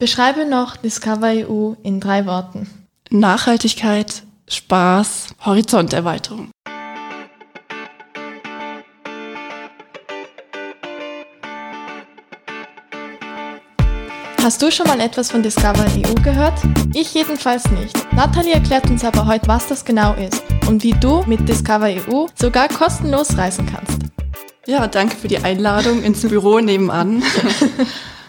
[0.00, 2.70] Beschreibe noch Discover EU in drei Worten.
[3.10, 6.52] Nachhaltigkeit, Spaß, Horizonterweiterung.
[14.40, 16.60] Hast du schon mal etwas von Discover EU gehört?
[16.94, 17.96] Ich jedenfalls nicht.
[18.12, 22.26] Nathalie erklärt uns aber heute, was das genau ist und wie du mit Discover EU
[22.36, 23.98] sogar kostenlos reisen kannst.
[24.64, 27.20] Ja, danke für die Einladung ins Büro nebenan.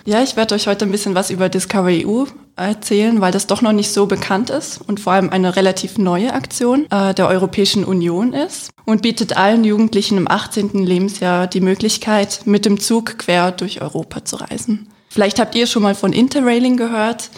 [0.05, 2.25] ja, ich werde euch heute ein bisschen was über Discover EU
[2.55, 6.33] erzählen, weil das doch noch nicht so bekannt ist und vor allem eine relativ neue
[6.33, 10.71] Aktion äh, der Europäischen Union ist und bietet allen Jugendlichen im 18.
[10.85, 14.89] Lebensjahr die Möglichkeit, mit dem Zug quer durch Europa zu reisen.
[15.09, 17.29] Vielleicht habt ihr schon mal von Interrailing gehört.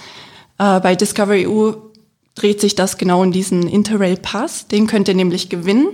[0.57, 1.73] Äh, bei Discovery EU
[2.35, 4.67] dreht sich das genau in diesen Interrail Pass.
[4.67, 5.89] Den könnt ihr nämlich gewinnen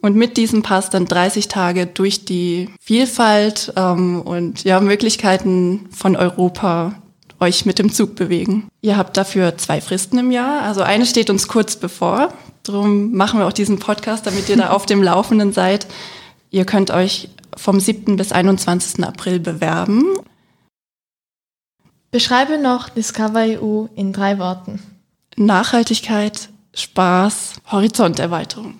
[0.00, 6.16] und mit diesem Pass dann 30 Tage durch die Vielfalt ähm, und ja, Möglichkeiten von
[6.16, 6.94] Europa
[7.40, 8.68] euch mit dem Zug bewegen.
[8.80, 10.62] Ihr habt dafür zwei Fristen im Jahr.
[10.62, 12.32] Also eine steht uns kurz bevor.
[12.62, 15.86] Darum machen wir auch diesen Podcast, damit ihr da auf dem Laufenden seid.
[16.50, 18.16] Ihr könnt euch vom 7.
[18.16, 19.04] bis 21.
[19.04, 20.04] April bewerben.
[22.10, 24.80] Beschreibe noch Discover EU in drei Worten.
[25.36, 28.74] Nachhaltigkeit, Spaß, Horizonterweiterung.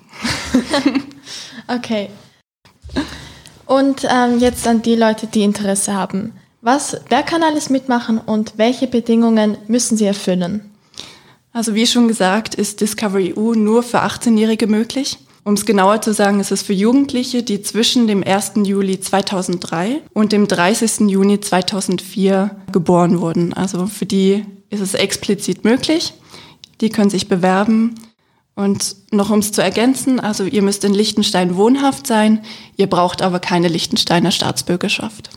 [1.69, 2.09] okay.
[3.67, 6.33] Und ähm, jetzt an die Leute, die Interesse haben.
[6.63, 10.71] Was, wer kann alles mitmachen und welche Bedingungen müssen sie erfüllen?
[11.53, 15.19] Also wie schon gesagt, ist Discovery EU nur für 18-Jährige möglich.
[15.47, 18.55] Um es genauer zu sagen, ist es für Jugendliche, die zwischen dem 1.
[18.65, 21.09] Juli 2003 und dem 30.
[21.09, 23.53] Juni 2004 geboren wurden.
[23.53, 26.15] Also für die ist es explizit möglich.
[26.81, 27.95] Die können sich bewerben.
[28.57, 32.43] Und noch um es zu ergänzen, also ihr müsst in Liechtenstein wohnhaft sein,
[32.77, 35.31] ihr braucht aber keine Liechtensteiner Staatsbürgerschaft.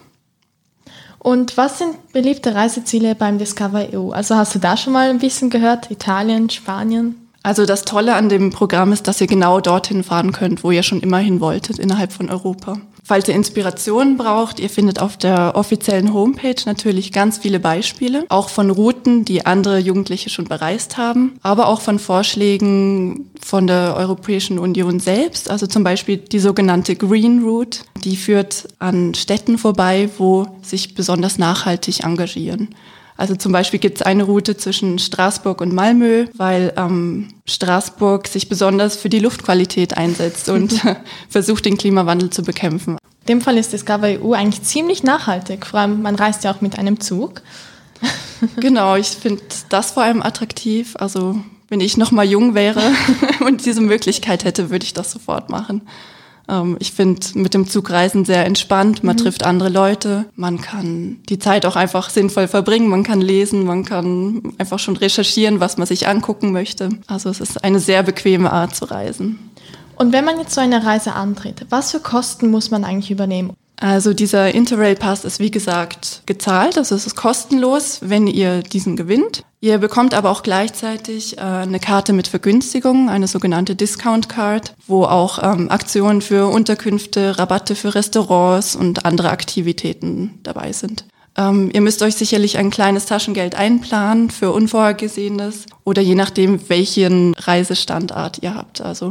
[1.19, 4.11] Und was sind beliebte Reiseziele beim Discover EU?
[4.11, 5.91] Also hast du da schon mal ein bisschen gehört?
[5.91, 7.27] Italien, Spanien?
[7.43, 10.83] Also das Tolle an dem Programm ist, dass ihr genau dorthin fahren könnt, wo ihr
[10.83, 12.79] schon immer hin wolltet, innerhalb von Europa.
[13.09, 18.49] Falls ihr Inspirationen braucht, ihr findet auf der offiziellen Homepage natürlich ganz viele Beispiele, auch
[18.49, 24.59] von Routen, die andere Jugendliche schon bereist haben, aber auch von Vorschlägen von der Europäischen
[24.59, 30.45] Union selbst, also zum Beispiel die sogenannte Green Route, die führt an Städten vorbei, wo
[30.61, 32.75] sich besonders nachhaltig engagieren.
[33.19, 38.47] Also zum Beispiel gibt es eine Route zwischen Straßburg und Malmö, weil ähm, Straßburg sich
[38.47, 40.79] besonders für die Luftqualität einsetzt und
[41.29, 42.98] versucht, den Klimawandel zu bekämpfen.
[43.29, 45.67] In dem Fall ist Discover EU eigentlich ziemlich nachhaltig.
[45.67, 47.43] Vor allem, man reist ja auch mit einem Zug.
[48.59, 50.95] genau, ich finde das vor allem attraktiv.
[50.97, 51.35] Also
[51.67, 52.81] wenn ich noch mal jung wäre
[53.45, 55.83] und diese Möglichkeit hätte, würde ich das sofort machen.
[56.49, 59.03] Ähm, ich finde mit dem Zugreisen sehr entspannt.
[59.03, 59.19] Man mhm.
[59.19, 60.25] trifft andere Leute.
[60.35, 62.87] Man kann die Zeit auch einfach sinnvoll verbringen.
[62.87, 63.63] Man kann lesen.
[63.63, 66.89] Man kann einfach schon recherchieren, was man sich angucken möchte.
[67.05, 69.48] Also es ist eine sehr bequeme Art zu reisen.
[69.99, 73.51] Und wenn man jetzt so eine Reise antritt, was für Kosten muss man eigentlich übernehmen?
[73.81, 78.95] Also dieser Interrail Pass ist wie gesagt gezahlt, also es ist kostenlos, wenn ihr diesen
[78.95, 79.43] gewinnt.
[79.59, 85.03] Ihr bekommt aber auch gleichzeitig äh, eine Karte mit Vergünstigung, eine sogenannte Discount Card, wo
[85.03, 91.05] auch ähm, Aktionen für Unterkünfte, Rabatte für Restaurants und andere Aktivitäten dabei sind.
[91.37, 97.33] Ähm, ihr müsst euch sicherlich ein kleines Taschengeld einplanen für Unvorhergesehenes oder je nachdem, welchen
[97.33, 98.79] Reisestandard ihr habt.
[98.79, 99.09] Also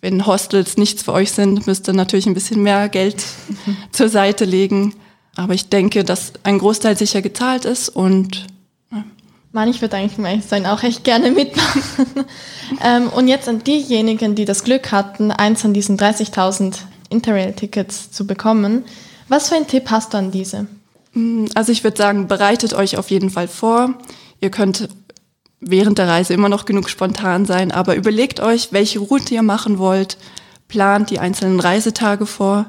[0.00, 3.22] wenn Hostels nichts für euch sind, müsst ihr natürlich ein bisschen mehr Geld
[3.92, 4.94] zur Seite legen.
[5.36, 8.46] Aber ich denke, dass ein Großteil sicher gezahlt ist und
[8.90, 9.04] ja.
[9.52, 12.06] Mann, ich würde eigentlich um sein auch echt gerne mitmachen.
[12.84, 16.78] ähm, und jetzt an diejenigen, die das Glück hatten, eins von diesen 30.000
[17.10, 18.84] Interrail-Tickets zu bekommen.
[19.28, 20.66] Was für einen Tipp hast du an diese?
[21.12, 23.94] Mm, also ich würde sagen, bereitet euch auf jeden Fall vor.
[24.40, 24.88] Ihr könnt
[25.60, 29.78] während der Reise immer noch genug spontan sein, aber überlegt euch, welche Route ihr machen
[29.78, 30.16] wollt,
[30.68, 32.66] plant die einzelnen Reisetage vor.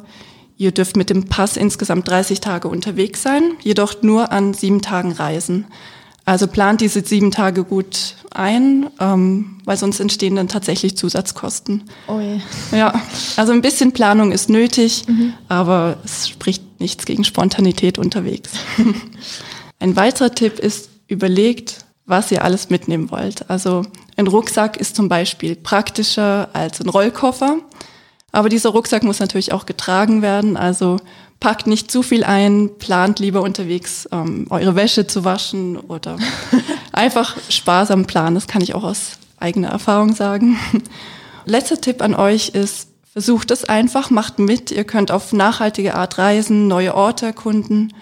[0.57, 5.11] Ihr dürft mit dem Pass insgesamt 30 Tage unterwegs sein, jedoch nur an sieben Tagen
[5.11, 5.65] reisen.
[6.23, 11.83] Also plant diese sieben Tage gut ein, ähm, weil sonst entstehen dann tatsächlich Zusatzkosten.
[12.07, 12.39] Oh je.
[12.77, 12.93] Ja,
[13.37, 15.33] also ein bisschen Planung ist nötig, mhm.
[15.47, 18.51] aber es spricht nichts gegen Spontanität unterwegs.
[19.79, 23.49] ein weiterer Tipp ist, überlegt, was ihr alles mitnehmen wollt.
[23.49, 23.81] Also
[24.17, 27.57] ein Rucksack ist zum Beispiel praktischer als ein Rollkoffer.
[28.31, 30.57] Aber dieser Rucksack muss natürlich auch getragen werden.
[30.57, 30.97] Also
[31.39, 36.17] packt nicht zu viel ein, plant lieber unterwegs ähm, eure Wäsche zu waschen oder
[36.91, 38.35] einfach sparsam planen.
[38.35, 40.59] Das kann ich auch aus eigener Erfahrung sagen.
[41.45, 44.69] Letzter Tipp an euch ist, versucht es einfach, macht mit.
[44.69, 47.93] Ihr könnt auf nachhaltige Art reisen, neue Orte erkunden.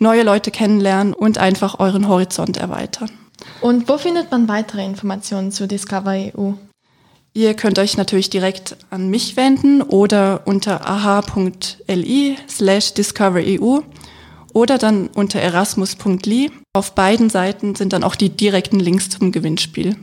[0.00, 3.10] neue Leute kennenlernen und einfach euren Horizont erweitern.
[3.60, 6.52] Und wo findet man weitere Informationen zu Discover EU?
[7.34, 13.82] Ihr könnt euch natürlich direkt an mich wenden oder unter aha.li slash discovereu
[14.52, 16.50] oder dann unter erasmus.li.
[16.72, 19.96] Auf beiden Seiten sind dann auch die direkten Links zum Gewinnspiel.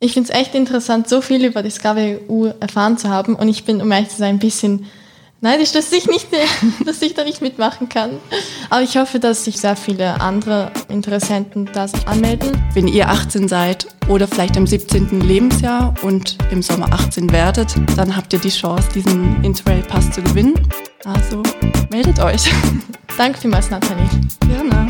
[0.00, 3.64] Ich finde es echt interessant, so viel über Discovery EU erfahren zu haben und ich
[3.64, 4.86] bin, um ehrlich zu sein, ein bisschen
[5.40, 6.28] neidisch, dass ich, nicht,
[6.84, 8.18] dass ich da nicht mitmachen kann.
[8.68, 12.62] Aber ich hoffe, dass sich sehr viele andere Interessenten das anmelden.
[12.74, 15.20] Wenn ihr 18 seid oder vielleicht im 17.
[15.20, 20.54] Lebensjahr und im Sommer 18 werdet, dann habt ihr die Chance, diesen Interrail-Pass zu gewinnen.
[21.04, 21.42] Also
[21.90, 22.50] meldet euch.
[23.16, 24.08] Danke vielmals, Nathalie.
[24.46, 24.89] Gerne.